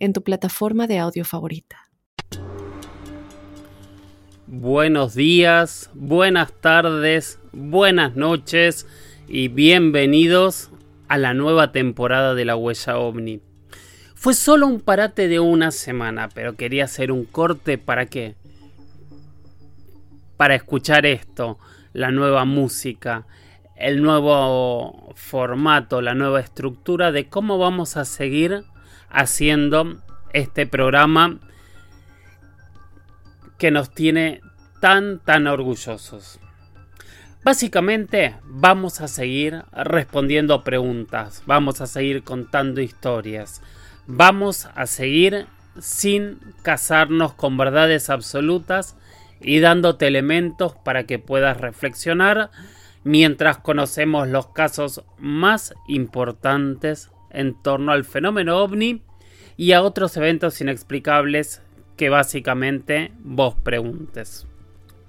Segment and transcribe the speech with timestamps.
[0.00, 1.76] en tu plataforma de audio favorita.
[4.46, 8.86] Buenos días, buenas tardes, buenas noches
[9.28, 10.70] y bienvenidos
[11.06, 13.42] a la nueva temporada de La Huella OVNI.
[14.16, 18.34] Fue solo un parate de una semana, pero quería hacer un corte para qué?
[20.36, 21.58] Para escuchar esto,
[21.92, 23.26] la nueva música,
[23.76, 28.64] el nuevo formato, la nueva estructura de cómo vamos a seguir
[29.10, 31.38] haciendo este programa
[33.58, 34.40] que nos tiene
[34.80, 36.40] tan, tan orgullosos.
[37.42, 43.62] Básicamente vamos a seguir respondiendo preguntas, vamos a seguir contando historias,
[44.06, 45.46] vamos a seguir
[45.78, 48.96] sin casarnos con verdades absolutas
[49.40, 52.50] y dándote elementos para que puedas reflexionar
[53.04, 59.02] mientras conocemos los casos más importantes en torno al fenómeno ovni
[59.56, 61.62] y a otros eventos inexplicables
[61.96, 64.46] que básicamente vos preguntes.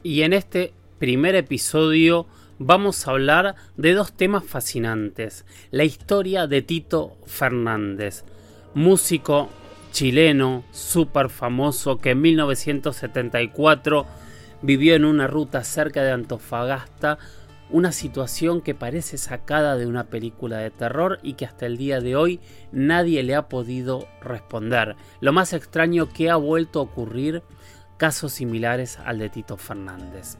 [0.03, 2.27] Y en este primer episodio
[2.59, 5.45] vamos a hablar de dos temas fascinantes.
[5.71, 8.23] La historia de Tito Fernández,
[8.73, 9.49] músico
[9.91, 14.05] chileno súper famoso que en 1974
[14.61, 17.17] vivió en una ruta cerca de Antofagasta
[17.71, 22.01] una situación que parece sacada de una película de terror y que hasta el día
[22.01, 22.39] de hoy
[22.71, 24.95] nadie le ha podido responder.
[25.21, 27.43] Lo más extraño que ha vuelto a ocurrir
[27.97, 30.37] casos similares al de Tito Fernández.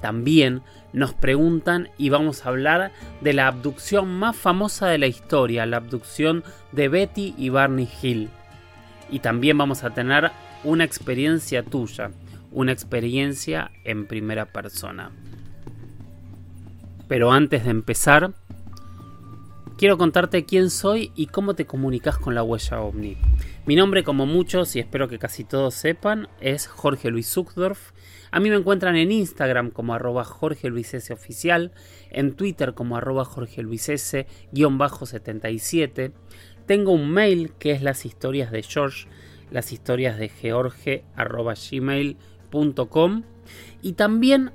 [0.00, 0.62] También
[0.92, 5.76] nos preguntan y vamos a hablar de la abducción más famosa de la historia, la
[5.76, 8.28] abducción de Betty y Barney Hill.
[9.10, 10.32] Y también vamos a tener
[10.64, 12.10] una experiencia tuya,
[12.50, 15.12] una experiencia en primera persona.
[17.12, 18.32] Pero antes de empezar,
[19.76, 23.18] quiero contarte quién soy y cómo te comunicas con la huella ovni.
[23.66, 27.92] Mi nombre, como muchos y espero que casi todos sepan, es Jorge Luis Zuckdorf.
[28.30, 31.72] A mí me encuentran en Instagram como arroba Jorge Luis S oficial,
[32.08, 36.12] en Twitter como arroba Jorge Luis S 77.
[36.64, 39.06] Tengo un mail que es las historias de George,
[39.50, 43.24] las historias de George arroba gmail.com
[43.82, 44.52] y también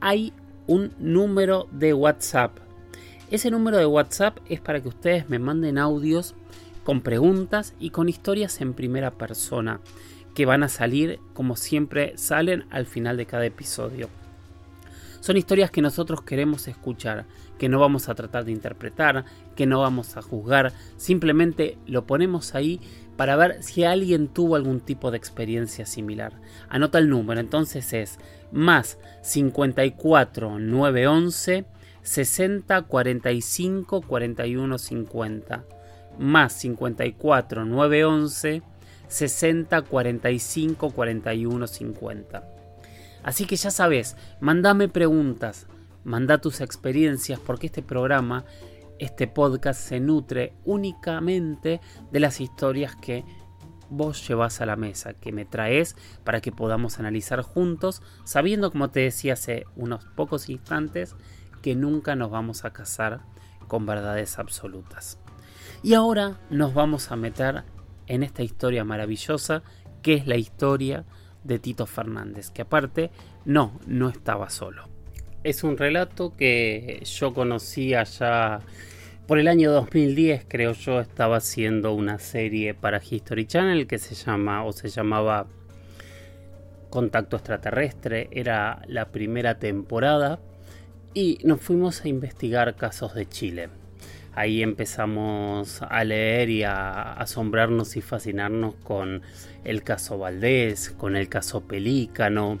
[0.00, 0.32] hay
[0.68, 2.58] un número de WhatsApp.
[3.30, 6.34] Ese número de WhatsApp es para que ustedes me manden audios
[6.84, 9.80] con preguntas y con historias en primera persona
[10.34, 14.08] que van a salir como siempre salen al final de cada episodio.
[15.20, 17.26] Son historias que nosotros queremos escuchar,
[17.58, 19.24] que no vamos a tratar de interpretar,
[19.56, 22.80] que no vamos a juzgar, simplemente lo ponemos ahí
[23.18, 26.34] para ver si alguien tuvo algún tipo de experiencia similar.
[26.68, 28.20] Anota el número, entonces es
[28.52, 31.64] más 54 911
[32.02, 35.64] 60 45 41 50
[36.18, 38.62] más 54 911
[39.08, 42.48] 60 45 41 50
[43.24, 45.66] así que ya sabes mandame preguntas
[46.04, 48.44] manda tus experiencias porque este programa
[48.98, 53.24] este podcast se nutre únicamente de las historias que
[53.90, 58.90] vos llevas a la mesa, que me traes para que podamos analizar juntos, sabiendo, como
[58.90, 61.16] te decía hace unos pocos instantes,
[61.62, 63.20] que nunca nos vamos a casar
[63.66, 65.18] con verdades absolutas.
[65.82, 67.64] Y ahora nos vamos a meter
[68.06, 69.62] en esta historia maravillosa
[70.02, 71.04] que es la historia
[71.44, 73.10] de Tito Fernández, que aparte
[73.44, 74.97] no, no estaba solo.
[75.44, 78.60] Es un relato que yo conocía ya
[79.28, 84.14] por el año 2010, creo yo, estaba haciendo una serie para History Channel que se
[84.14, 85.46] llama o se llamaba
[86.90, 88.28] Contacto Extraterrestre.
[88.32, 90.40] Era la primera temporada
[91.14, 93.68] y nos fuimos a investigar casos de Chile.
[94.34, 99.22] Ahí empezamos a leer y a asombrarnos y fascinarnos con
[99.64, 102.60] el caso Valdés, con el caso Pelícano,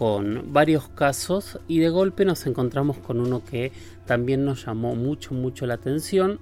[0.00, 3.70] con varios casos y de golpe nos encontramos con uno que
[4.06, 6.40] también nos llamó mucho mucho la atención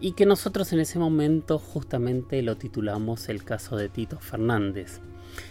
[0.00, 5.02] y que nosotros en ese momento justamente lo titulamos el caso de Tito Fernández.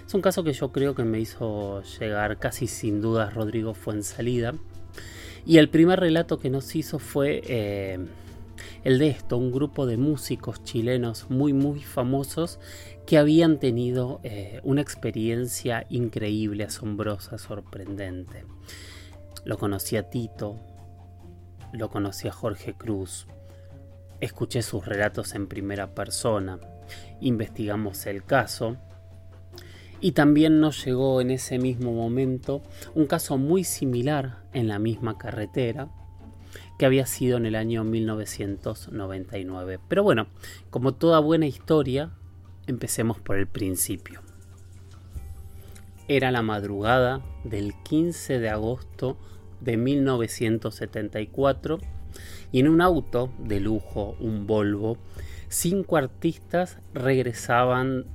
[0.03, 4.55] Es un caso que yo creo que me hizo llegar casi sin dudas Rodrigo salida
[5.45, 7.99] y el primer relato que nos hizo fue eh,
[8.83, 12.59] el de esto, un grupo de músicos chilenos muy muy famosos
[13.05, 18.45] que habían tenido eh, una experiencia increíble, asombrosa, sorprendente.
[19.45, 20.59] Lo conocí a Tito,
[21.71, 23.27] lo conocí a Jorge Cruz,
[24.19, 26.59] escuché sus relatos en primera persona,
[27.19, 28.77] investigamos el caso
[30.01, 32.61] y también nos llegó en ese mismo momento
[32.93, 35.89] un caso muy similar en la misma carretera
[36.77, 39.79] que había sido en el año 1999.
[39.87, 40.27] Pero bueno,
[40.69, 42.11] como toda buena historia,
[42.67, 44.21] empecemos por el principio.
[46.07, 49.17] Era la madrugada del 15 de agosto
[49.61, 51.79] de 1974
[52.51, 54.97] y en un auto de lujo, un Volvo,
[55.47, 58.05] cinco artistas regresaban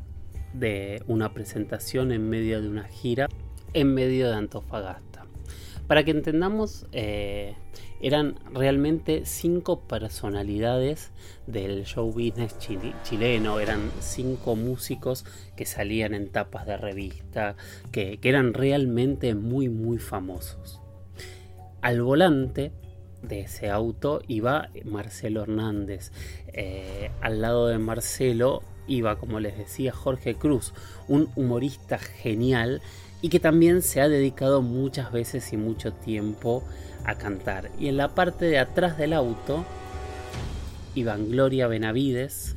[0.53, 3.29] de una presentación en medio de una gira
[3.75, 5.27] en medio de Antofagasta.
[5.87, 7.55] Para que entendamos, eh,
[8.01, 11.11] eran realmente cinco personalidades
[11.47, 12.57] del show business
[13.03, 15.25] chileno, eran cinco músicos
[15.57, 17.57] que salían en tapas de revista,
[17.91, 20.81] que, eran realmente muy muy famosos.
[21.81, 22.73] Al volante
[23.23, 26.13] de ese auto iba Marcelo Hernández,
[26.53, 30.73] eh, al lado de Marcelo iba, como les decía, Jorge Cruz,
[31.09, 32.81] un humorista genial
[33.21, 37.71] y que también se ha dedicado muchas veces y mucho tiempo a cantar.
[37.79, 39.65] Y en la parte de atrás del auto
[40.95, 42.57] iban Gloria Benavides,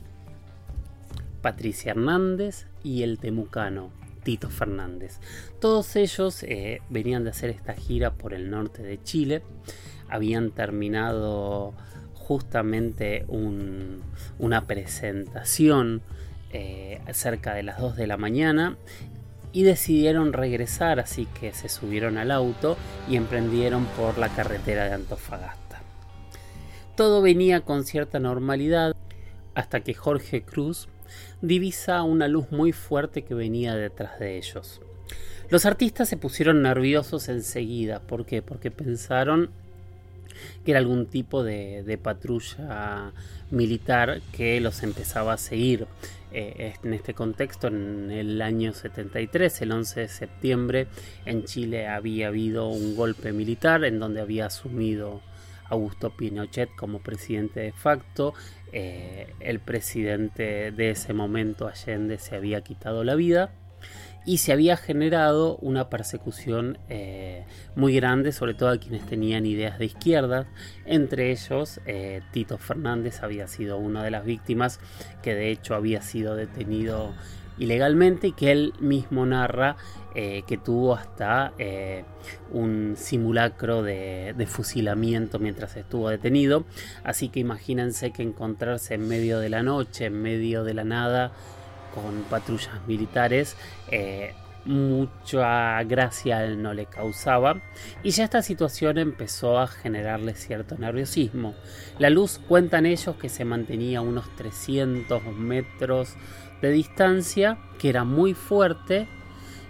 [1.42, 3.92] Patricia Hernández y el temucano
[4.24, 5.20] Tito Fernández.
[5.60, 9.42] Todos ellos eh, venían de hacer esta gira por el norte de Chile.
[10.10, 11.74] Habían terminado
[12.14, 13.26] justamente
[14.38, 16.02] una presentación
[16.54, 18.78] eh, cerca de las 2 de la mañana
[19.54, 22.78] y decidieron regresar, así que se subieron al auto
[23.10, 25.82] y emprendieron por la carretera de Antofagasta.
[26.96, 28.96] Todo venía con cierta normalidad
[29.56, 30.88] hasta que Jorge Cruz
[31.42, 34.82] divisa una luz muy fuerte que venía detrás de ellos.
[35.50, 38.00] Los artistas se pusieron nerviosos enseguida.
[38.00, 38.42] ¿Por qué?
[38.42, 39.52] Porque pensaron
[40.64, 43.12] que era algún tipo de, patrulla
[43.50, 45.88] militar que los empezaba a seguir.
[46.34, 50.88] Eh, en este contexto, en el año 73, el 11 de septiembre,
[51.26, 55.22] en Chile había habido un golpe militar en donde había asumido
[55.66, 58.34] Augusto Pinochet como presidente de facto.
[58.72, 63.52] Eh, el presidente de ese momento, Allende, se había quitado la vida
[64.26, 67.44] y se había generado una persecución eh,
[67.76, 70.48] muy grande, sobre todo a quienes tenían ideas de izquierda.
[70.86, 74.80] Entre ellos, eh, Tito Fernández había sido una de las víctimas
[75.24, 77.14] que de hecho había sido detenido
[77.58, 79.76] ilegalmente y que él mismo narra
[80.16, 81.54] eh, que tuvo hasta
[82.52, 86.66] un simulacro de, de, fusilamiento mientras estuvo detenido.
[87.04, 91.32] Así que imagínense que encontrarse en medio de la noche, en medio de la nada,
[91.94, 93.58] con patrullas militares,
[93.90, 94.34] eh,
[94.66, 97.60] mucha gracia no le causaba
[98.04, 101.56] y ya esta situación empezó a generarle cierto nerviosismo.
[101.98, 106.16] La luz cuentan ellos que se mantenía a unos 300 metros
[106.62, 109.08] de distancia, que era muy fuerte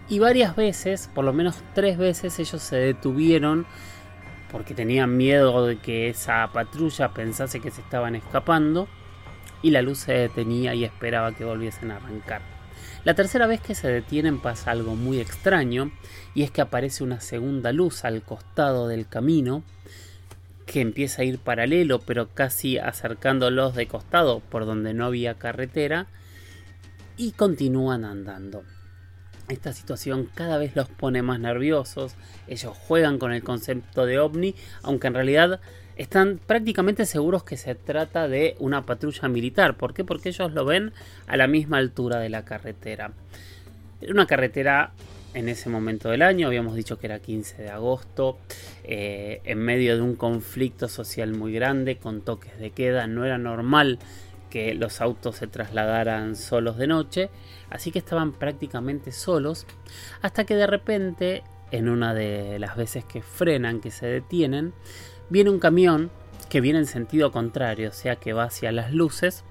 [0.10, 3.66] y varias veces, por lo menos tres veces, ellos se detuvieron
[4.52, 8.90] porque tenían miedo de que esa patrulla pensase que se estaban escapando
[9.62, 12.42] y la luz se detenía y esperaba que volviesen a arrancar.
[13.04, 15.92] La tercera vez que se detienen pasa algo muy extraño
[16.36, 19.64] y es que aparece una segunda luz al costado del camino
[20.68, 26.08] que empieza a ir paralelo pero casi acercándolos de costado por donde no había carretera
[27.18, 28.64] y continúan andando.
[29.48, 32.16] Esta situación cada vez los pone más nerviosos,
[32.48, 35.60] ellos juegan con el concepto de ovni, aunque en realidad
[35.96, 39.78] están prácticamente seguros que se trata de una patrulla militar.
[39.78, 40.04] ¿Por qué?
[40.04, 40.94] Porque ellos lo ven
[41.28, 43.12] a la misma altura de la carretera.
[44.02, 44.94] Era una carretera
[45.34, 48.38] en ese momento del año, habíamos dicho que era 15 de agosto,
[48.84, 53.38] eh, en medio de un conflicto social muy grande, con toques de queda, no era
[53.38, 54.00] normal
[54.50, 57.30] que los autos se trasladaran solos de noche,
[57.70, 59.66] así que estaban prácticamente solos,
[60.22, 64.74] hasta que de repente, en una de las veces que frenan, que se detienen,
[65.32, 66.12] Viene un camión
[66.50, 69.46] que viene en sentido contrario, o sea que va hacia las luces.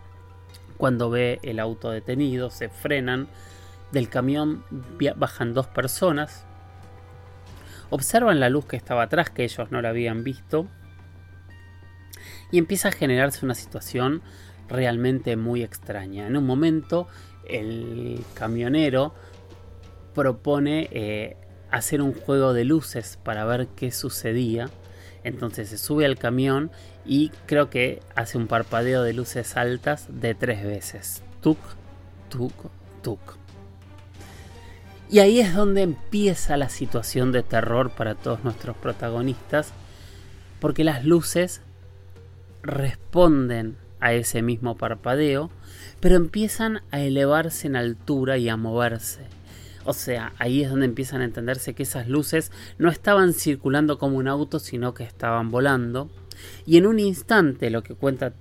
[0.76, 3.28] Cuando ve el auto detenido, se frenan.
[3.90, 4.62] Del camión
[5.16, 6.44] bajan dos personas.
[7.88, 10.66] Observan la luz que estaba atrás, que ellos no la habían visto.
[12.52, 14.20] Y empieza a generarse una situación
[14.68, 16.26] realmente muy extraña.
[16.26, 17.08] En un momento,
[17.48, 19.14] el camionero
[20.14, 21.38] propone eh,
[21.70, 24.68] hacer un juego de luces para ver qué sucedía
[25.24, 26.70] entonces se sube al camión
[27.04, 31.22] y creo que hace un parpadeo de luces altas de tres veces.
[31.40, 31.58] Tuk,
[32.28, 32.52] tuk,
[33.02, 33.36] tuk-tuk.
[35.10, 39.72] Y ahí es donde empieza la situación de terror para todos nuestros protagonistas,
[40.60, 41.62] porque las luces
[42.62, 45.50] responden a ese mismo parpadeo,
[45.98, 49.26] pero empiezan a elevarse en altura y a moverse.
[49.84, 54.18] O sea, ahí es donde empiezan a entenderse que esas luces no estaban circulando como
[54.18, 56.10] un auto, sino que estaban volando.
[56.66, 58.34] Y en un instante, lo que cuenta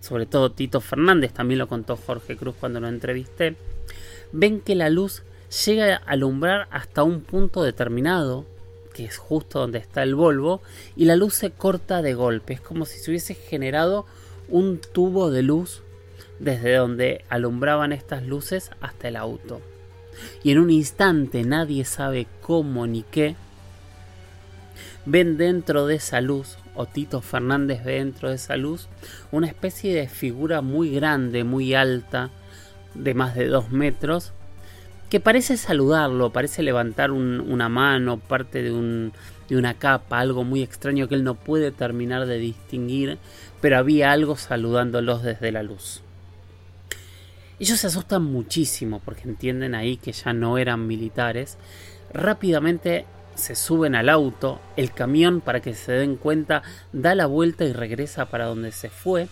[0.00, 3.56] sobre todo Tito Fernández, también lo contó Jorge Cruz cuando lo entrevisté,
[4.32, 5.22] ven que la luz
[5.66, 8.46] llega a alumbrar hasta un punto determinado,
[8.94, 10.62] que es justo donde está el Volvo,
[10.96, 12.54] y la luz se corta de golpe.
[12.54, 14.06] Es como si se hubiese generado
[14.48, 15.82] un tubo de luz
[16.38, 19.60] desde donde alumbraban estas luces hasta el auto.
[20.42, 23.36] Y en un instante nadie sabe cómo ni qué.
[25.06, 28.88] Ven dentro de esa luz, o Tito Fernández ve dentro de esa luz,
[29.32, 32.30] una especie de figura muy grande, muy alta,
[32.94, 34.32] de más de dos metros,
[35.08, 39.12] que parece saludarlo, parece levantar una mano, parte de, un,
[39.48, 43.18] de una capa, algo muy extraño que él no puede terminar de distinguir,
[43.62, 46.02] pero había algo saludándolos desde la luz.
[47.60, 51.58] Ellos se asustan muchísimo porque entienden ahí que ya no eran militares.
[52.12, 56.62] Rápidamente se suben al auto, el camión para que se den cuenta
[56.92, 59.28] da la vuelta y regresa para donde se fue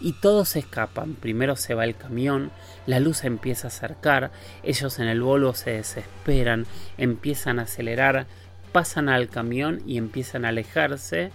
[0.00, 1.14] y todos escapan.
[1.14, 2.50] Primero se va el camión,
[2.86, 4.30] la luz empieza a acercar,
[4.62, 6.66] ellos en el Volvo se desesperan,
[6.98, 8.26] empiezan a acelerar,
[8.72, 11.30] pasan al camión y empiezan a alejarse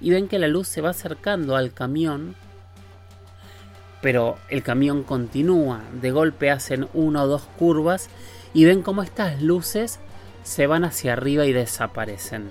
[0.00, 2.36] y ven que la luz se va acercando al camión,
[4.06, 8.08] pero el camión continúa, de golpe hacen una o dos curvas
[8.54, 9.98] y ven como estas luces
[10.44, 12.50] se van hacia arriba y desaparecen.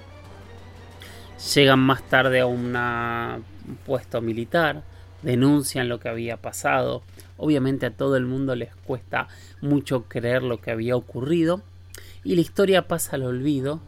[1.55, 2.75] Llegan más tarde a un
[3.85, 4.83] puesto militar,
[5.21, 7.03] denuncian lo que había pasado.
[7.37, 9.29] Obviamente a todo el mundo les cuesta
[9.61, 11.61] mucho creer lo que había ocurrido
[12.25, 13.79] y la historia pasa al olvido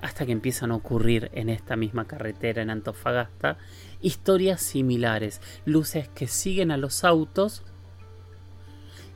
[0.00, 3.56] hasta que empiezan a ocurrir en esta misma carretera en Antofagasta
[4.00, 7.62] historias similares, luces que siguen a los autos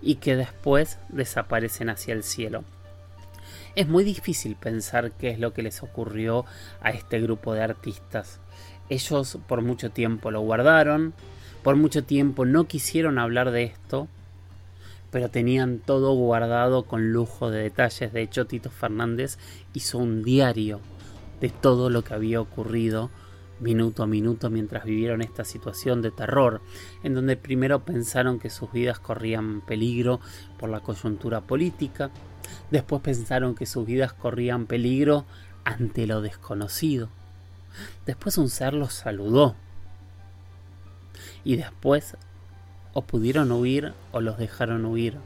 [0.01, 2.65] y que después desaparecen hacia el cielo.
[3.75, 6.45] Es muy difícil pensar qué es lo que les ocurrió
[6.83, 8.41] a este grupo de artistas.
[8.89, 11.15] Ellos por mucho tiempo lo guardaron,
[11.63, 14.09] por mucho tiempo no quisieron hablar de esto,
[15.11, 18.13] pero tenían todo guardado con lujo de detalles.
[18.13, 19.39] De hecho, Tito Fernández
[19.73, 20.81] hizo un diario
[21.41, 23.11] de todo lo que había ocurrido
[23.63, 26.61] minuto a minuto mientras vivieron esta situación de terror,
[27.03, 30.21] en donde primero pensaron que sus vidas corrían peligro
[30.59, 32.11] por la coyuntura política,
[32.71, 35.25] después pensaron que sus vidas corrían peligro
[35.65, 37.09] ante lo desconocido.
[38.05, 39.57] Después un ser los saludó
[41.45, 42.17] y después
[42.93, 45.17] o pudieron huir o los dejaron huir.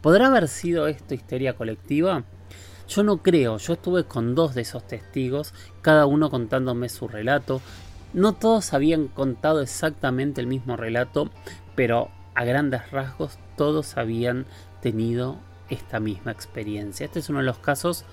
[0.00, 2.24] ¿Podrá haber sido esto histeria colectiva?
[2.88, 5.52] Yo no creo, yo estuve con dos de esos testigos,
[5.82, 7.60] cada uno contándome su relato.
[8.12, 11.30] No todos habían contado exactamente el mismo relato,
[11.74, 14.46] pero a grandes rasgos todos habían
[14.80, 15.38] tenido
[15.68, 17.06] esta misma experiencia.
[17.06, 18.04] Este es uno de los casos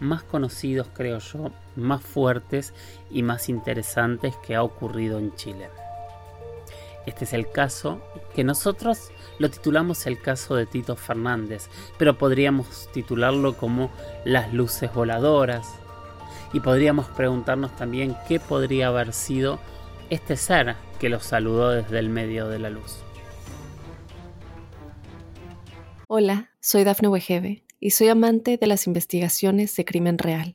[0.00, 2.72] más conocidos, creo yo, más fuertes
[3.10, 5.68] y más interesantes que ha ocurrido en Chile.
[7.06, 8.00] Este es el caso
[8.34, 9.10] que nosotros
[9.42, 11.68] lo titulamos el caso de Tito Fernández,
[11.98, 13.90] pero podríamos titularlo como
[14.24, 15.66] las luces voladoras.
[16.52, 19.58] Y podríamos preguntarnos también qué podría haber sido
[20.10, 23.00] este ser que los saludó desde el medio de la luz.
[26.06, 30.54] Hola, soy Dafne Wegebe y soy amante de las investigaciones de crimen real.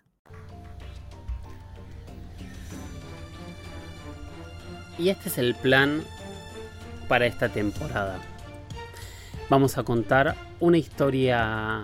[5.01, 6.03] Y este es el plan
[7.07, 8.19] para esta temporada.
[9.49, 11.81] Vamos a contar una historia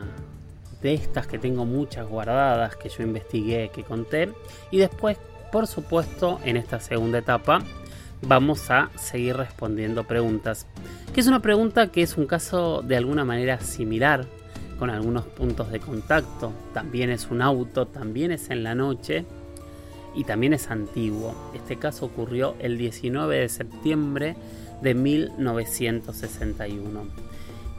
[0.83, 4.31] de estas que tengo muchas guardadas, que yo investigué, que conté.
[4.69, 5.17] Y después,
[5.51, 7.63] por supuesto, en esta segunda etapa,
[8.21, 10.67] vamos a seguir respondiendo preguntas.
[11.11, 14.25] Que es una pregunta que es un caso de alguna manera similar,
[14.77, 16.53] con algunos puntos de contacto.
[16.71, 19.25] También es un auto, también es en la noche
[20.17, 21.35] y también es antiguo.
[21.53, 24.35] Este caso ocurrió el 19 de septiembre
[24.81, 27.03] de 1961.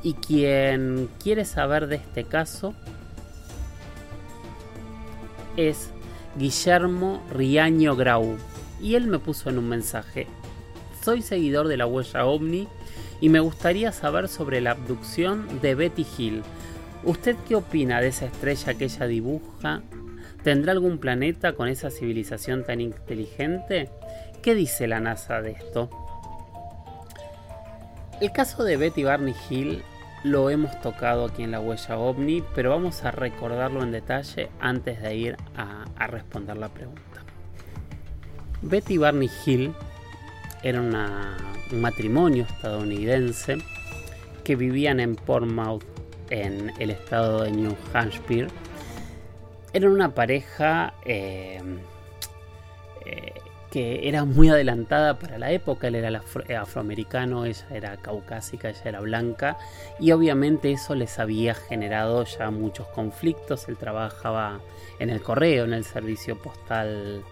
[0.05, 2.75] Y quien quiere saber de este caso
[5.57, 5.91] es
[6.39, 8.37] Guillermo Riaño Grau
[8.81, 10.29] y él me puso en un mensaje,
[11.03, 12.69] soy seguidor de la huella ovni
[13.21, 16.45] y me gustaría saber sobre la abducción de Betty Hill.
[17.03, 19.83] ¿Usted qué opina de esa estrella que ella dibuja?
[20.49, 23.91] ¿Tendrá algún planeta con esa civilización tan inteligente?
[24.41, 25.91] ¿Qué dice la NASA de esto?
[28.19, 29.83] El caso de Betty Barney Hill
[30.25, 35.03] lo hemos tocado aquí en la huella ovni, pero vamos a recordarlo en detalle antes
[35.03, 37.23] de ir a, responder la pregunta.
[38.63, 39.75] Betty Barney Hill
[40.63, 40.97] era un
[41.79, 43.59] matrimonio estadounidense
[44.45, 45.85] que vivían en Portsmouth,
[46.31, 48.49] en el estado de New Hampshire.
[49.73, 51.61] Eran una pareja eh,
[53.05, 53.33] eh,
[53.71, 55.89] que era muy adelantada para la época.
[55.89, 56.23] Él era
[56.61, 59.59] afroamericano, ella era caucásica, ella era blanca.
[60.01, 63.69] Y obviamente eso les había generado ya muchos conflictos.
[63.69, 64.61] Él trabajaba
[64.99, 67.23] en el correo, en el servicio postal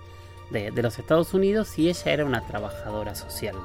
[0.50, 3.56] de, los Estados Unidos y ella era una trabajadora social.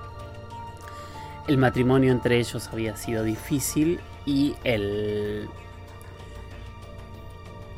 [1.48, 5.50] El matrimonio entre ellos había sido difícil y el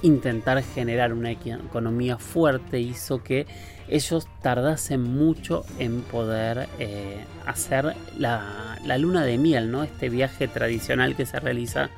[0.03, 3.47] intentar generar una economía fuerte hizo que
[3.87, 9.83] ellos tardasen mucho en poder eh, hacer la, la, luna de miel, ¿no?
[9.83, 11.89] Este viaje tradicional que se realiza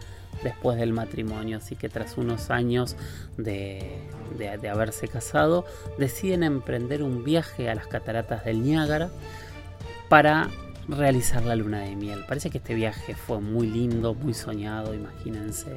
[0.43, 1.57] después del matrimonio.
[1.57, 2.95] Así que tras unos años
[3.37, 3.99] de,
[4.71, 5.65] haberse casado,
[5.97, 9.09] deciden emprender un viaje a las cataratas del Niágara
[10.09, 10.49] para
[10.87, 12.23] realizar la luna de miel.
[12.27, 15.71] Parece que este viaje fue muy lindo, muy soñado, imagínense.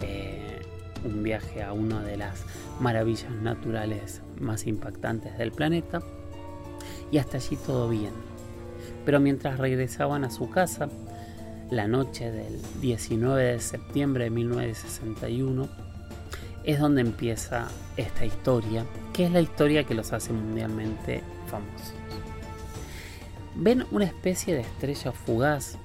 [0.00, 0.60] Eh,
[1.04, 2.44] un viaje a una de las
[2.80, 6.00] maravillas naturales más impactantes del planeta.
[7.10, 8.12] Y hasta allí todo bien.
[9.04, 10.88] Pero mientras regresaban a su casa,
[11.70, 15.68] la noche del 19 de septiembre de 1961
[16.64, 21.94] es donde empieza esta historia, que es la historia que los hace mundialmente famosos.
[23.54, 25.76] Ven una especie de estrella fugaz,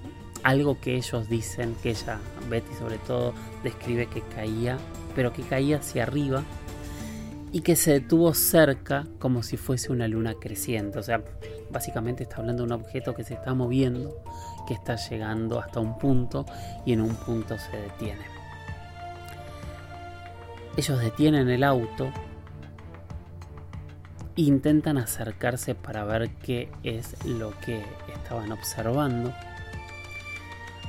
[0.44, 4.78] algo que ellos dicen, que ella, Betty sobre todo, describe que caía,
[5.18, 6.44] pero que caía hacia arriba
[7.52, 11.00] y que se detuvo cerca como si fuese una luna creciente.
[11.00, 11.24] O sea,
[11.72, 14.22] básicamente está hablando de un objeto que se está moviendo
[14.68, 16.46] que está llegando hasta un punto
[16.86, 18.22] y en un punto se detiene.
[20.76, 22.12] Ellos detienen el auto
[24.36, 29.34] e intentan acercarse para ver qué es lo que estaban observando.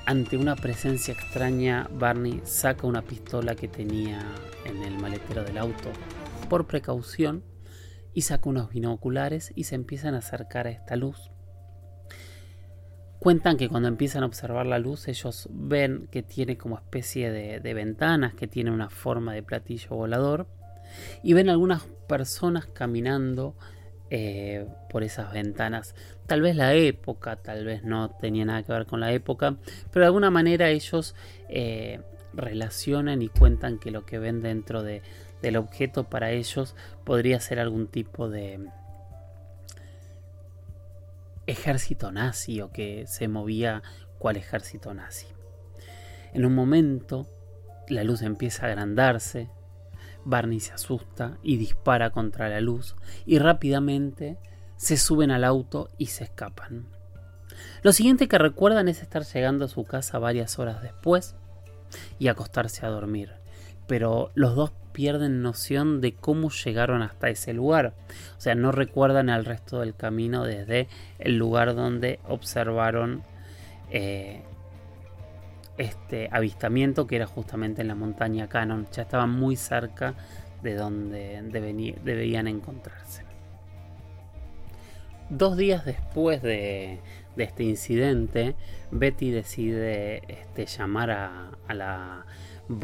[0.08, 4.24] Ante una presencia extraña, Barney saca una pistola que tenía
[4.64, 5.90] en el maletero del auto
[6.48, 7.44] por precaución
[8.14, 11.30] y saca unos binoculares y se empiezan a acercar a esta luz.
[13.18, 17.74] Cuentan que cuando empiezan a observar la luz ellos ven que tiene como especie de,
[17.74, 20.46] ventanas, que tiene una forma de platillo volador
[21.22, 23.58] y ven algunas personas caminando
[24.10, 25.94] eh, por esas ventanas.
[26.26, 29.56] Tal vez la época, tal vez no tenía nada que ver con la época,
[29.90, 31.14] pero de alguna manera ellos
[31.48, 32.00] eh,
[32.32, 37.86] relacionan y cuentan que lo que ven dentro del objeto para ellos podría ser algún
[37.86, 38.68] tipo de,
[41.48, 43.82] ejército nazi o que se movía
[44.18, 45.26] cual ejército nazi.
[46.32, 47.26] En un momento,
[47.88, 49.50] la luz empieza a agrandarse,
[50.28, 54.38] Barney se asusta y dispara contra la luz y rápidamente
[54.76, 56.86] se suben al auto y se escapan.
[57.82, 61.34] Lo siguiente que recuerdan es estar llegando a su casa varias horas después
[62.18, 63.32] y acostarse a dormir,
[63.86, 67.94] pero los dos pierden noción de cómo llegaron hasta ese lugar.
[68.36, 70.88] O sea, no recuerdan el resto del camino desde
[71.18, 73.24] el lugar donde observaron
[73.90, 74.42] eh,
[75.78, 78.86] este avistamiento que era justamente en la montaña Cannon.
[78.92, 80.14] Ya estaban muy cerca
[80.62, 81.40] de donde
[82.04, 83.24] debían encontrarse.
[85.30, 87.00] Dos días después de,
[87.36, 88.56] este incidente,
[88.90, 92.24] Betty decide este, llamar a la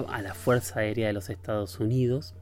[0.08, 2.34] a la Fuerza Aérea de los Estados Unidos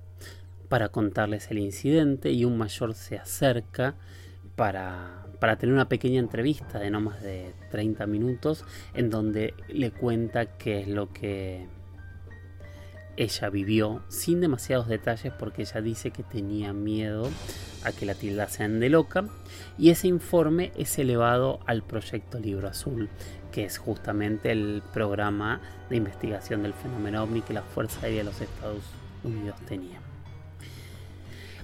[0.69, 3.95] para contarles el incidente y un mayor se acerca
[4.57, 9.91] para, para tener una pequeña entrevista de no más de 30 minutos en donde le
[9.91, 11.67] cuenta qué es lo que
[13.17, 17.29] ella vivió sin demasiados detalles porque ella dice que tenía miedo
[17.83, 19.25] a que la tildasen de loca
[19.79, 23.09] y ese informe es elevado al proyecto Libro Azul
[23.51, 28.31] que es justamente el programa de investigación del fenómeno ovni que la Fuerza Aérea de
[28.31, 28.85] los Estados
[29.25, 30.02] Unidos tenía.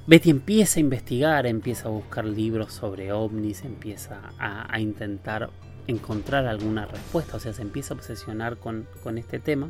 [0.09, 5.51] Betty empieza a investigar, empieza a buscar libros sobre ovnis, empieza a, intentar
[5.87, 9.69] encontrar alguna respuesta, o sea, se empieza a obsesionar con, con este tema.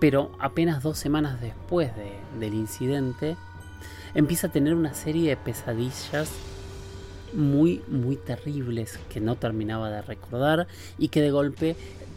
[0.00, 1.92] Pero apenas dos semanas después
[2.40, 3.36] del incidente,
[4.14, 6.30] empieza a tener una serie de pesadillas
[7.34, 11.76] muy, muy terribles que no terminaba de recordar y que de golpe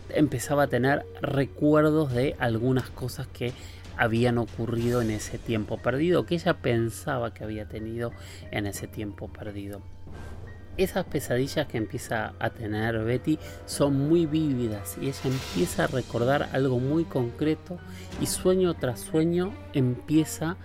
[0.09, 3.53] empezaba a tener recuerdos de algunas cosas que
[3.97, 8.11] habían ocurrido en ese tiempo perdido, que ella pensaba que había tenido
[8.51, 9.81] en ese tiempo perdido.
[10.77, 16.49] Esas pesadillas que empieza a tener Betty son muy vívidas y ella empieza a recordar
[16.51, 17.77] algo muy concreto
[18.19, 20.57] y sueño tras sueño empieza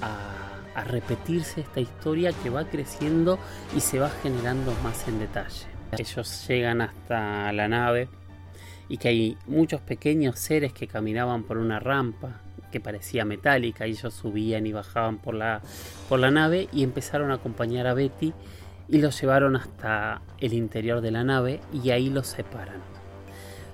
[0.00, 0.42] a,
[0.74, 3.38] a repetirse esta historia que va creciendo
[3.76, 5.66] y se va generando más en detalle.
[5.92, 8.08] Ellos llegan hasta la nave
[8.92, 13.92] y que hay muchos pequeños seres que caminaban por una rampa que parecía metálica y
[13.92, 15.62] ellos subían y bajaban por la,
[16.10, 18.34] por la nave y empezaron a acompañar a Betty
[18.90, 22.82] y los llevaron hasta el interior de la nave y ahí los separan.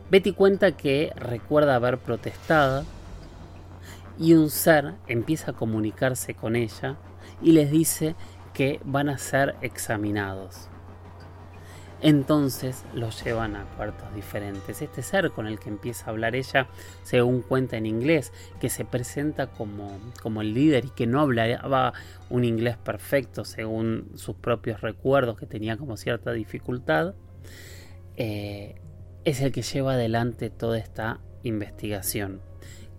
[0.08, 2.84] Betty cuenta que recuerda haber protestado
[4.20, 6.94] y un ser empieza a comunicarse con ella
[7.42, 8.14] y les dice
[8.54, 10.68] que van a ser examinados.
[12.00, 14.82] Entonces los llevan a cuartos diferentes.
[14.82, 16.68] Este ser con el que empieza a hablar ella,
[17.02, 21.92] según cuenta en inglés, que se presenta como, como el líder y que no hablaba
[22.30, 27.14] un inglés perfecto según sus propios recuerdos, que tenía como cierta dificultad,
[28.16, 28.76] eh,
[29.24, 32.40] es el que lleva adelante toda esta investigación.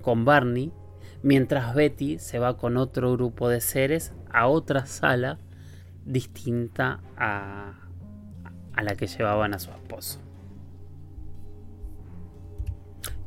[0.01, 0.73] Con Barney,
[1.23, 5.39] mientras Betty se va con otro grupo de seres a otra sala
[6.05, 7.88] distinta a
[8.79, 10.19] a la que llevaban a su esposo.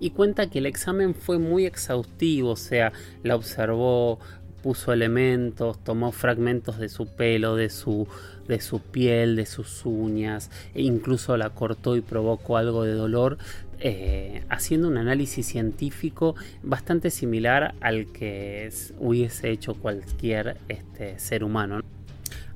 [0.00, 4.18] Y cuenta que el examen fue muy exhaustivo, o sea, la observó,
[4.62, 8.08] puso elementos, tomó fragmentos de su pelo, de su,
[8.48, 13.36] de su piel, de sus uñas, e incluso la cortó y provocó algo de dolor,
[13.78, 21.82] eh, haciendo un análisis científico bastante similar al que hubiese hecho cualquier este, ser humano.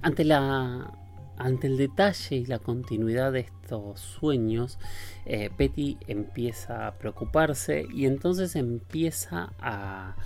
[0.01, 1.06] Ante la
[1.37, 4.79] ante el detalle y la continuidad de estos sueños,
[5.25, 10.17] eh, Betty empieza a preocuparse y entonces empieza a,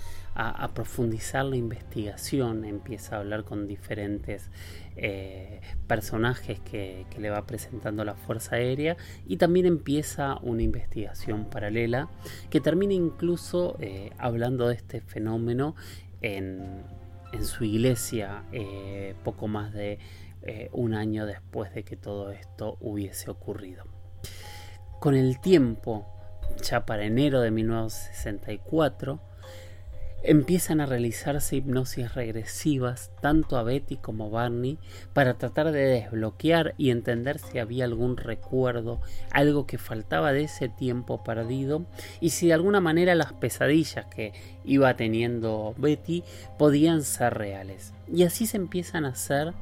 [0.73, 4.49] profundizar la investigación, empieza a hablar con diferentes
[4.95, 8.95] eh, personajes que, le va presentando la Fuerza Aérea
[9.27, 12.09] y también empieza una investigación paralela
[12.49, 15.75] que termina incluso eh, hablando de este fenómeno
[16.21, 16.81] en,
[17.31, 18.43] en su iglesia
[19.23, 19.99] poco más de
[20.43, 23.85] eh, un año después de que todo esto hubiese ocurrido.
[24.99, 26.07] Con el tiempo,
[26.63, 29.21] ya para enero de 1964,
[30.23, 34.77] empiezan a realizarse hipnosis regresivas tanto a Betty como a Barney
[35.13, 40.69] para tratar de desbloquear y entender si había algún recuerdo, algo que faltaba de ese
[40.69, 41.85] tiempo perdido
[42.19, 46.23] y si de alguna manera las pesadillas que iba teniendo Betty
[46.57, 47.93] podían ser reales.
[48.13, 49.53] Y así se empiezan a hacer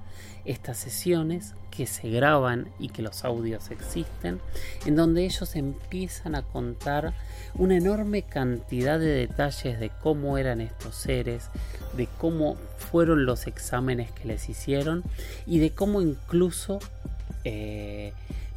[0.46, 4.40] estas sesiones que se graban y que los audios existen,
[4.86, 7.14] en donde ellos empiezan a contar
[7.54, 11.50] una enorme cantidad de detalles de cómo eran estos seres,
[11.96, 15.04] de cómo fueron los exámenes que les hicieron
[15.46, 16.80] y de cómo incluso
[17.44, 18.14] eh,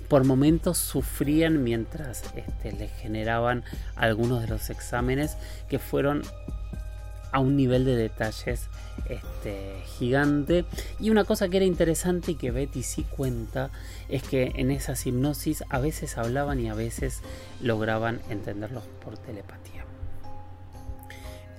[0.09, 3.65] por momentos sufrían mientras este, les generaban
[3.97, 5.37] algunos de los exámenes
[5.69, 6.23] que fueron
[7.33, 8.69] a un nivel de detalles
[9.09, 10.65] este, gigante.
[11.01, 13.71] Y una cosa que era interesante y que Betty sí cuenta
[14.09, 17.23] es que en esas hipnosis a veces hablaban y a veces
[17.61, 19.72] lograban entenderlos por telepatía.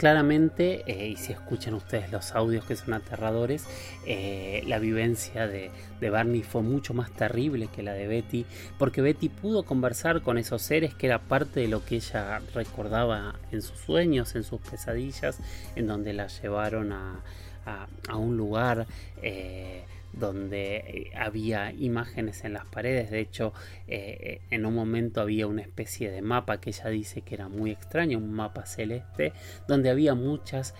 [0.03, 3.65] Claramente, eh, y si escuchan ustedes los audios que son aterradores,
[4.05, 8.45] eh, la vivencia de, Barney fue mucho más terrible que la de Betty,
[8.77, 13.35] porque Betty pudo conversar con esos seres que era parte de lo que ella recordaba
[13.53, 15.39] en sus sueños, en sus pesadillas,
[15.77, 17.23] en donde la llevaron a,
[17.65, 18.85] a, un lugar.
[19.21, 23.09] Eh, donde eh, había imágenes en las paredes.
[23.11, 23.53] De hecho,
[23.87, 27.49] eh, eh, en un momento había una especie de mapa que ella dice que era
[27.49, 29.33] muy extraño, un mapa celeste,
[29.67, 30.75] donde había muchas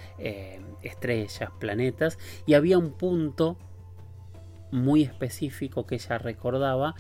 [0.82, 3.58] estrellas, planetas, y había un punto
[4.72, 6.96] muy específico que ella recordaba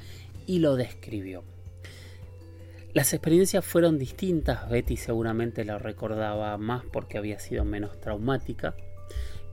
[0.45, 1.43] y lo describió.
[2.93, 8.75] Las experiencias fueron distintas, Betty seguramente la recordaba más porque había sido menos traumática,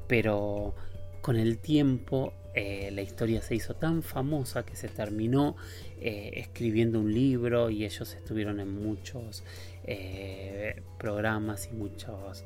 [0.06, 0.74] pero
[1.22, 5.56] con el tiempo eh, la historia se hizo tan famosa que se terminó
[6.00, 9.44] eh, escribiendo un libro y ellos estuvieron en muchos
[9.84, 12.44] eh, programas y muchos,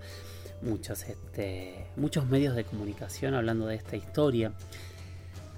[0.60, 4.52] muchos, este, muchos medios de comunicación hablando de esta historia.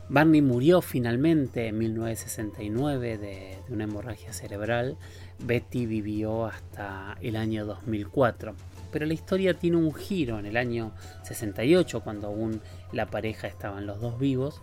[0.09, 4.97] Barney murió finalmente en 1969 de, una hemorragia cerebral.
[5.39, 8.55] Betty vivió hasta el año 2004.
[8.93, 10.93] Pero la historia tiene un giro en el año
[11.25, 12.61] 68, cuando aún
[12.93, 14.63] la pareja estaban los dos vivos,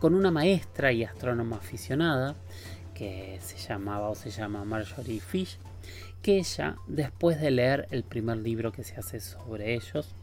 [0.00, 2.34] con una maestra y astrónoma aficionada
[2.94, 5.58] que se llamaba o se llama Marjorie Fish,
[6.22, 10.14] que ella, después de leer el primer libro que se hace sobre ellos,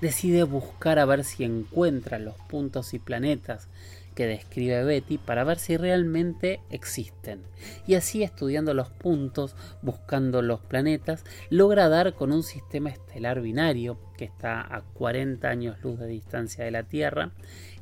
[0.00, 3.68] decide buscar a ver si encuentra los puntos y planetas
[4.14, 7.42] que describe Betty para ver si realmente existen.
[7.86, 13.98] Y así estudiando los puntos, buscando los planetas, logra dar con un sistema estelar binario
[14.16, 17.32] que está a 40 años luz de distancia de la Tierra,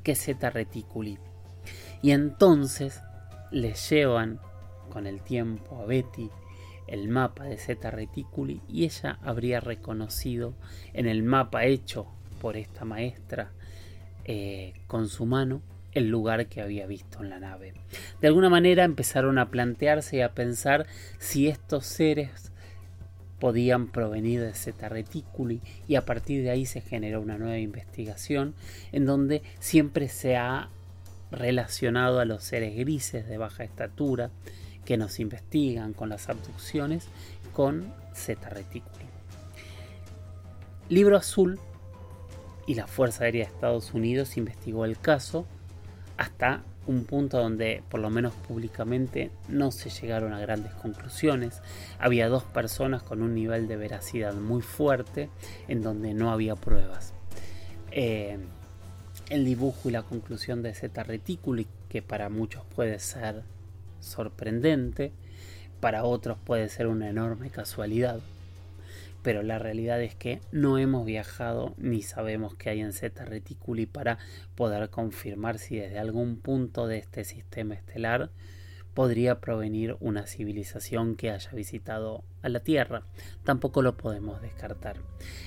[0.03, 1.19] que es Zeta Reticuli.
[2.03, 3.03] Y entonces
[3.51, 4.41] le llevan
[4.91, 6.31] con el tiempo a Betty
[6.87, 10.55] el mapa de Zeta Reticuli y ella habría reconocido
[10.93, 12.07] en el mapa hecho
[12.41, 13.53] por esta maestra
[14.25, 15.63] eh, con su mano
[15.93, 17.75] el lugar que había visto en la nave.
[18.21, 20.87] De alguna manera empezaron a plantearse y a pensar
[21.19, 22.53] si estos seres
[23.39, 28.55] podían provenir de Zeta Reticuli y a partir de ahí se generó una nueva investigación
[28.93, 30.69] en donde siempre se ha
[31.33, 34.31] relacionado a los seres grises de baja estatura
[34.85, 37.09] que nos investigan con las abducciones
[37.53, 39.07] con Zeta Reticuli.
[40.89, 41.59] Libro Azul
[42.67, 45.47] y la Fuerza Aérea de Estados Unidos investigó el caso
[46.21, 51.63] hasta un punto donde, por lo menos públicamente, no se llegaron a grandes conclusiones.
[51.99, 55.31] Había dos personas con un nivel de veracidad muy fuerte
[55.67, 57.15] en donde no había pruebas.
[57.91, 58.39] Eh,
[59.31, 63.43] el dibujo y la conclusión de Zeta Reticuli, que para muchos puede ser
[64.01, 65.15] sorprendente,
[65.81, 68.21] para otros puede ser una enorme casualidad.
[69.23, 73.87] Pero la realidad es que no hemos viajado ni sabemos qué hay en Zeta Reticuli
[73.87, 74.19] para
[74.55, 78.31] poder confirmar si desde algún punto de este sistema estelar
[78.95, 83.03] podría provenir una civilización que haya visitado a la Tierra.
[83.45, 84.97] Tampoco lo podemos descartar.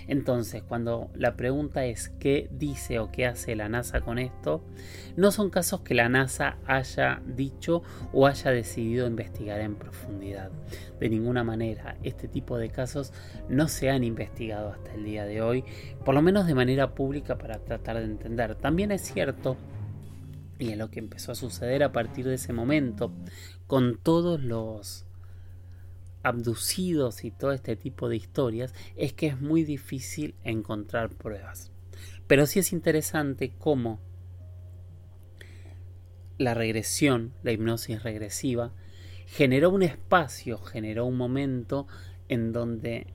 [0.07, 4.63] Entonces, cuando la pregunta es qué dice o qué hace la NASA con esto,
[5.15, 10.51] no son casos que la NASA haya dicho o haya decidido investigar en profundidad.
[10.99, 13.11] De ninguna manera, este tipo de casos
[13.49, 15.63] no se han investigado hasta el día de hoy,
[16.05, 18.55] por lo menos de manera pública para tratar de entender.
[18.55, 19.57] También es cierto
[20.59, 23.11] y es lo que empezó a suceder a partir de ese momento,
[23.67, 25.05] con todos los
[26.21, 31.71] abducidos y todo este tipo de historias, es que es muy difícil encontrar pruebas.
[32.27, 33.99] Pero sí es interesante cómo
[36.37, 38.73] la regresión, la hipnosis regresiva,
[39.25, 41.87] generó un espacio, generó un momento
[42.29, 43.07] en donde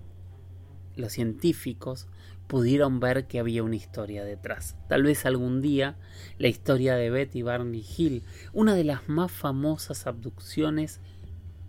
[0.96, 2.08] los científicos
[2.48, 4.74] pudieron ver que había una historia detrás.
[4.88, 5.96] Tal vez algún día
[6.38, 11.00] la historia de Betty Barney Hill, una de las más famosas abducciones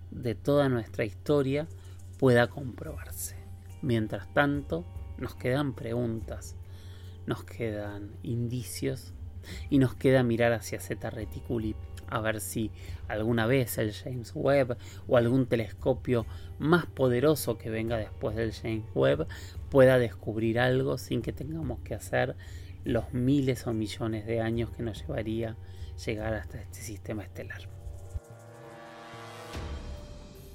[0.10, 1.68] de toda nuestra historia,
[2.18, 3.36] pueda comprobarse.
[3.82, 4.86] Mientras tanto,
[5.18, 6.56] nos quedan preguntas,
[7.28, 9.14] nos quedan indicios
[9.70, 11.76] y nos queda mirar hacia Zeta Reticuli
[12.10, 12.72] a ver si
[13.08, 16.26] alguna vez el James Webb o algún telescopio
[16.58, 19.28] más poderoso que venga después del James Webb
[19.70, 22.36] pueda descubrir algo sin que tengamos que hacer
[22.84, 25.58] los miles o millones de años que nos llevaría
[26.06, 27.70] llegar hasta este sistema estelar.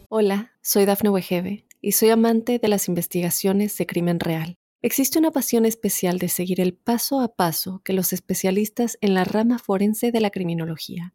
[0.09, 4.57] Hola, soy Dafne Wegebe y soy amante de las investigaciones de crimen real.
[4.81, 9.25] Existe una pasión especial de seguir el paso a paso que los especialistas en la
[9.25, 11.14] rama forense de la criminología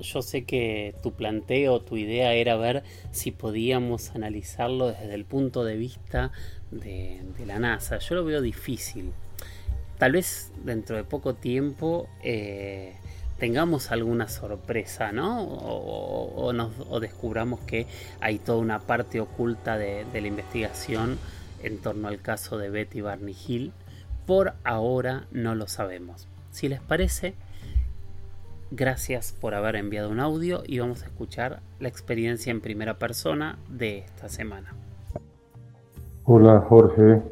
[0.00, 5.64] yo sé que tu planteo, tu idea era ver si podíamos analizarlo desde el punto
[5.64, 6.32] de vista
[6.70, 7.98] de, la NASA.
[7.98, 9.12] Yo lo veo difícil.
[9.98, 12.94] Tal vez dentro de poco tiempo eh,
[13.38, 15.44] tengamos alguna sorpresa, ¿no?
[15.44, 17.86] O, descubramos que
[18.20, 21.18] hay toda una parte oculta de, de la investigación
[21.62, 23.72] en torno al caso de Betty Barney Hill.
[24.26, 26.26] Por ahora no lo sabemos.
[26.50, 27.34] Si les parece,
[28.76, 33.56] Gracias por haber enviado un audio y vamos a escuchar la experiencia en primera persona
[33.68, 34.74] de esta semana.
[36.24, 37.22] Hola Jorge,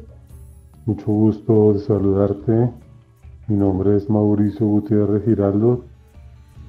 [0.85, 2.69] mucho gusto de saludarte.
[3.49, 5.83] Mi nombre es Mauricio Gutiérrez Giraldo.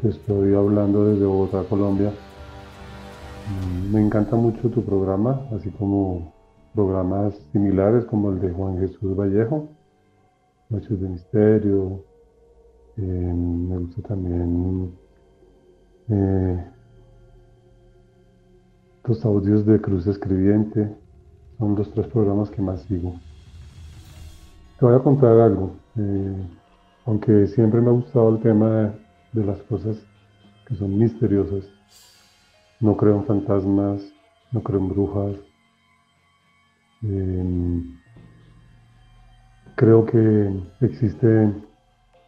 [0.02, 2.12] Te estoy hablando desde Bogotá, Colombia.
[3.92, 6.34] me encanta mucho tu programa, así como
[6.74, 9.68] programas similares como el de Juan Jesús Vallejo,
[10.68, 12.13] Noches de Misterio.
[12.96, 14.92] Eh, me gusta también
[16.08, 16.64] eh,
[19.04, 20.94] los audios de Cruz Escribiente.
[21.58, 23.14] Son los tres programas que más sigo.
[24.78, 25.76] Te voy a contar algo.
[25.96, 26.46] Eh,
[27.06, 28.94] aunque siempre me ha gustado el tema
[29.32, 29.96] de las cosas
[30.66, 31.64] que son misteriosas.
[32.80, 34.02] No creo en fantasmas,
[34.52, 35.36] no creo en brujas.
[39.76, 41.52] Creo que existe,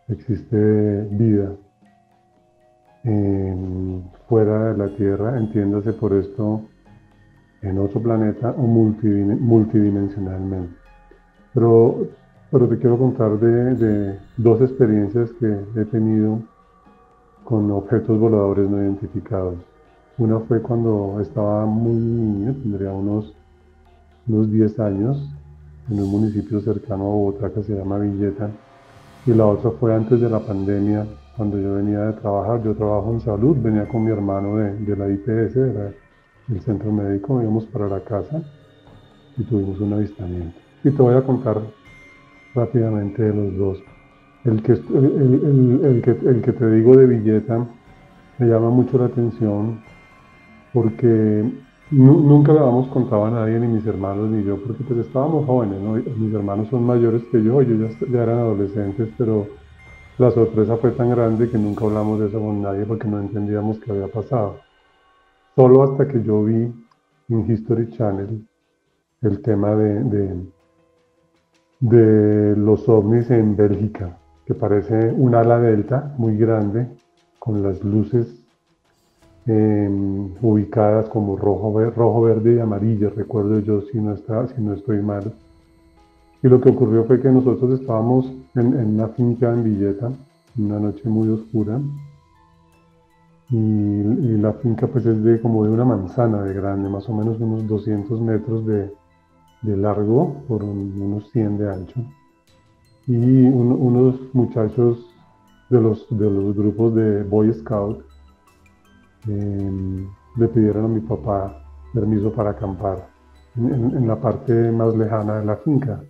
[0.09, 1.53] existe vida
[4.29, 6.63] fuera de la Tierra, entiéndase por esto
[7.63, 10.75] en otro planeta o multidimensionalmente.
[11.55, 12.09] Pero,
[12.51, 16.41] pero te quiero contar de dos experiencias que he tenido
[17.45, 19.55] con objetos voladores no identificados.
[20.19, 23.33] Una fue cuando estaba muy niño, tendría unos,
[24.27, 25.31] unos 10 años,
[25.89, 28.51] en un municipio cercano a Bogotá que se llama Villeta.
[29.27, 31.05] Y la otra fue antes de la pandemia,
[31.37, 32.63] cuando yo venía de trabajar.
[32.63, 35.55] Yo trabajo en salud, venía con mi hermano de, la IPS,
[36.47, 38.41] del centro médico, íbamos para la casa
[39.37, 40.57] y tuvimos un avistamiento.
[40.85, 41.61] Y te voy a contar
[42.55, 43.79] rápidamente de los dos.
[44.45, 47.67] El que, el, que, el que te digo de Villeta
[48.39, 49.83] me llama mucho la atención
[50.73, 51.51] porque
[51.91, 55.79] nunca le habíamos contado a nadie, ni mis hermanos ni yo, porque pues estábamos jóvenes,
[56.17, 59.47] mis hermanos son mayores que yo, ellos ya, ya eran adolescentes, pero
[60.19, 63.79] la sorpresa fue tan grande que nunca hablamos de eso con nadie porque no entendíamos
[63.81, 64.61] qué había pasado.
[65.55, 66.73] Solo hasta que yo vi
[67.29, 68.47] en History Channel
[69.23, 70.47] el tema de, de,
[71.81, 76.89] de los ovnis en Bélgica que parece un ala delta muy grande,
[77.41, 78.46] con las luces
[79.47, 84.75] em, ubicadas como rojo, rojo, verde y amarillo, recuerdo yo si no, está, si no
[84.75, 85.33] estoy mal.
[86.43, 90.11] Y lo que ocurrió fue que nosotros estábamos en, una finca en Villeta,
[90.59, 91.81] una noche muy oscura,
[93.51, 97.41] y, la finca pues es de como de una manzana de grande, más o menos
[97.41, 98.93] unos 200 metros de,
[99.63, 102.01] largo por unos 100 de ancho
[103.09, 105.05] y unos muchachos
[105.71, 108.05] de los, de los grupos de Boy Scout
[109.29, 111.63] em, le pidieron a mi papá
[111.93, 113.09] permiso para acampar
[113.57, 116.01] en, la parte más lejana de la finca,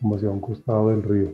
[0.00, 1.30] como hacia un costado del río.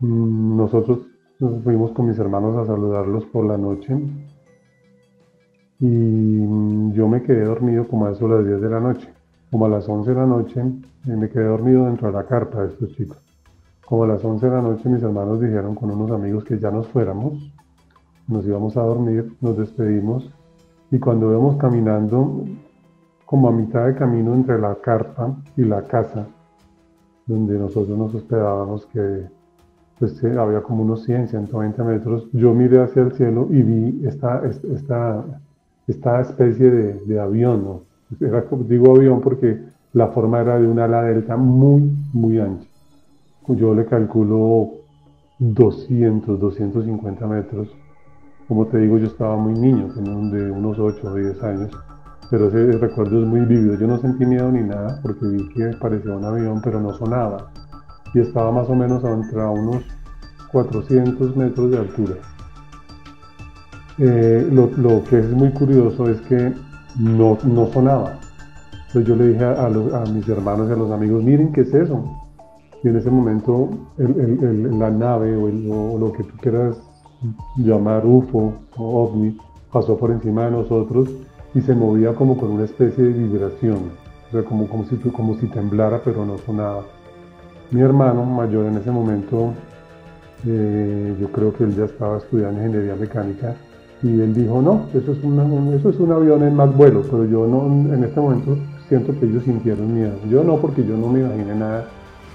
[0.00, 1.00] Mm, nosotros
[1.38, 3.94] nos fuimos con mis hermanos a saludarlos por la noche
[5.80, 9.08] y mm, yo me quedé dormido como a eso a las 10 de la noche.
[9.50, 10.62] Como a las 11 de la noche
[11.04, 13.18] me quedé dormido dentro de la carpa de estos chicos.
[13.86, 16.70] Como a las 11 de la noche mis hermanos dijeron con unos amigos que ya
[16.70, 17.50] nos fuéramos,
[18.30, 20.30] nos íbamos a dormir, nos despedimos
[20.90, 22.44] y cuando íbamos caminando
[23.26, 26.26] como a mitad de camino entre la carpa y la casa
[27.26, 29.24] donde nosotros nos hospedábamos que
[29.98, 34.42] pues había como unos 100, 120 metros, yo miré hacia el cielo y vi esta,
[34.46, 35.22] esta,
[35.86, 37.82] esta especie de, avión, ¿no?
[38.66, 39.62] Digo avión porque
[39.92, 42.70] la forma era de una ala delta muy, muy ancha
[43.56, 44.70] yo le calculo
[45.38, 47.68] 200, 250 metros.
[48.50, 51.70] Como te digo, yo estaba muy niño, de unos 8 o 10 años,
[52.32, 53.78] pero ese recuerdo es muy vívido.
[53.78, 57.52] Yo no sentí miedo ni nada porque vi que parecía un avión, pero no sonaba.
[58.12, 59.84] Y estaba más o menos a, unos
[60.50, 62.14] 400 metros de altura.
[63.98, 66.52] Eh, lo, que es muy curioso es que
[66.98, 68.18] no, no sonaba.
[68.88, 71.72] Entonces yo le dije a, a mis hermanos y a los amigos, miren qué es
[71.72, 72.04] eso
[72.82, 76.76] y en ese momento la nave o, lo que tú quieras
[77.56, 79.36] llamar UFO o OVNI
[79.72, 81.08] pasó por encima de nosotros
[81.54, 83.78] y se movía como con una especie de vibración,
[84.28, 86.84] o sea, como, como, si, como si temblara pero no sonaba.
[87.70, 89.52] Mi hermano mayor en ese momento,
[90.46, 93.54] eh, yo creo que él ya estaba estudiando ingeniería mecánica
[94.02, 97.24] y él dijo, no, eso es, una, eso es un avión en más vuelo, pero
[97.26, 98.56] yo no, en este momento
[98.88, 100.14] siento que ellos sintieron miedo.
[100.28, 101.86] Yo no, porque yo no me imaginé nada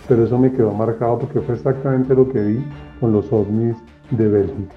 [0.07, 2.65] pero eso me quedó marcado porque fue exactamente lo que vi
[2.99, 3.75] con los ovnis
[4.11, 4.75] de Bélgica.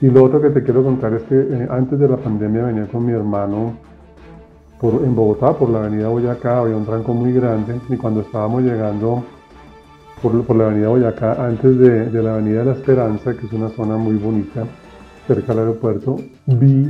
[0.00, 2.86] Y lo otro que te quiero contar es que eh, antes de la pandemia venía
[2.86, 3.72] con mi hermano
[4.80, 8.62] por, en Bogotá, por la avenida Boyacá, había un tranco muy grande y cuando estábamos
[8.62, 9.24] llegando
[10.22, 13.96] por, la avenida Boyacá, antes de, la avenida de la Esperanza, que es una zona
[13.96, 14.64] muy bonita,
[15.26, 16.16] cerca del aeropuerto,
[16.46, 16.88] vi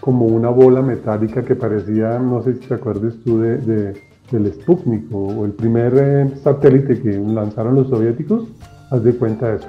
[0.00, 3.94] como una bola metálica que parecía, no sé si te acuerdas tú de
[4.36, 8.48] el Sputnik o, el primer eh, satélite que lanzaron los soviéticos,
[8.90, 9.68] haz de cuenta eso.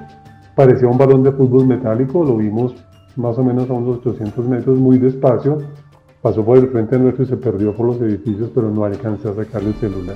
[0.56, 2.76] Parecía un balón de fútbol metálico, lo vimos
[3.16, 5.60] más o menos a unos 800 metros muy despacio
[6.24, 9.36] pasó por el frente nuestro y se perdió por los edificios, pero no alcancé a
[9.36, 10.16] sacarle el celular.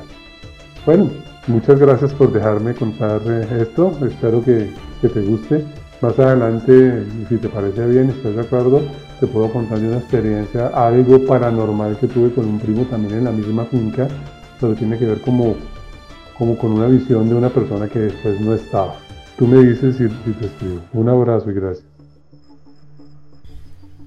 [0.85, 1.09] Bueno,
[1.47, 4.71] muchas gracias por dejarme contar eh, esto, espero que,
[5.01, 5.65] que te guste.
[6.01, 8.81] Más adelante, si te parece bien, estás de acuerdo,
[9.19, 13.31] te puedo contar una experiencia, algo paranormal que tuve con un primo también en la
[13.31, 14.07] misma finca,
[14.61, 15.55] pero tiene que ver como,
[16.37, 18.95] como con una visión de una persona que después no estaba.
[19.37, 20.81] Tú me dices si te escribo.
[20.93, 21.85] Un abrazo y gracias.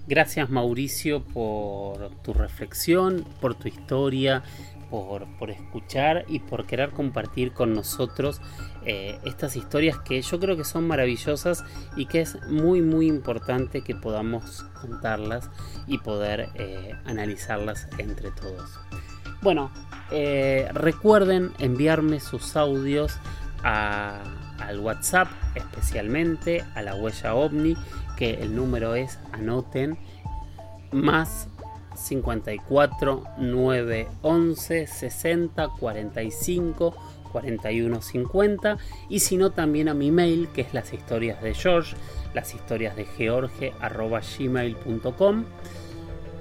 [0.09, 4.43] Gracias Mauricio por tu reflexión, por tu historia,
[4.91, 8.41] por, escuchar y por querer compartir con nosotros
[8.85, 11.65] eh, estas historias que yo creo que son maravillosas
[11.95, 15.49] y que es muy muy importante que podamos contarlas
[15.87, 18.81] y poder eh, analizarlas entre todos.
[19.43, 19.71] Bueno,
[20.11, 23.17] eh, recuerden enviarme sus audios
[24.71, 27.77] al WhatsApp, especialmente a la huella ovni,
[28.17, 29.99] que el número es, anoten,
[30.93, 31.49] más
[31.95, 36.95] 54 9 11 60 45
[37.31, 41.97] 41 50 y si no también a mi mail que es las historias de George
[42.35, 45.45] las historias de George arroba gmail.com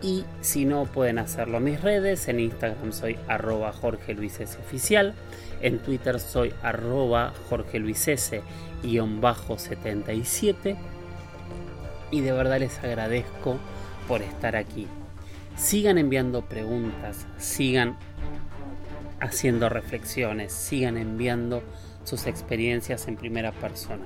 [0.01, 2.27] y si no pueden hacerlo a mis redes.
[2.27, 5.13] En Instagram soy arroba Jorge Luis S oficial.
[5.61, 8.41] En Twitter soy arroba Jorge Luis S
[9.19, 10.77] bajo 77
[12.11, 13.57] y de verdad les agradezco
[14.07, 14.87] por estar aquí.
[15.55, 17.97] Sigan enviando preguntas, sigan
[19.19, 21.61] haciendo reflexiones, sigan enviando
[22.05, 24.05] sus experiencias en primera persona.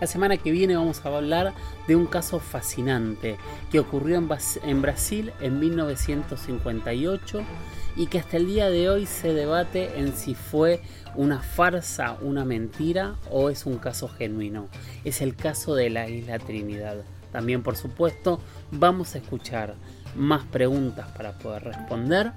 [0.00, 1.54] La semana que viene vamos a hablar
[1.86, 3.36] de un caso fascinante
[3.70, 7.42] que ocurrió en, Brasil en 1958
[7.96, 10.80] y que hasta el día de hoy se debate en si fue
[11.14, 14.68] una farsa, una mentira o es un caso genuino.
[15.04, 16.96] Es el caso de la isla Trinidad.
[17.30, 18.40] También por supuesto
[18.72, 19.76] vamos a escuchar
[20.16, 22.32] más preguntas para poder responder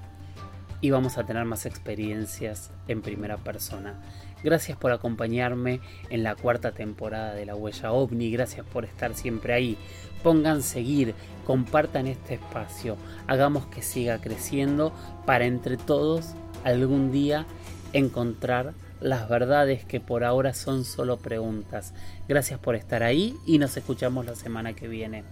[0.80, 4.00] y vamos a tener más experiencias en primera persona.
[4.42, 5.80] Gracias por acompañarme
[6.10, 9.76] en la cuarta temporada de La Huella OVNI, gracias por estar siempre ahí.
[10.22, 11.14] Pongan seguir,
[11.44, 14.92] compartan este espacio, hagamos que siga creciendo
[15.26, 16.34] para entre todos
[16.64, 17.46] algún día
[17.92, 21.94] encontrar las verdades que por ahora son solo preguntas.
[22.28, 25.24] Gracias por estar ahí y nos escuchamos la semana que viene.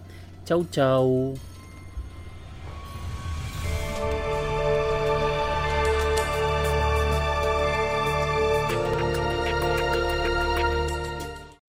[0.45, 1.33] Chau chau.